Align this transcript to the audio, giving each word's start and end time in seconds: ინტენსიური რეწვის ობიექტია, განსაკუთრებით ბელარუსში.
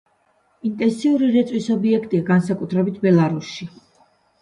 ინტენსიური 0.69 1.29
რეწვის 1.37 1.69
ობიექტია, 1.77 2.25
განსაკუთრებით 2.33 3.01
ბელარუსში. 3.07 3.73